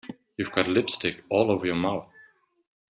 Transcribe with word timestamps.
You've 0.35 0.51
got 0.51 0.67
lipstick 0.67 1.23
all 1.29 1.51
over 1.51 1.67
your 1.67 1.75
mouth. 1.75 2.07